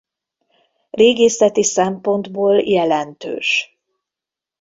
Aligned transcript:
Régészeti 0.89 1.63
szempontból 1.63 2.59
jelentős. 2.59 3.77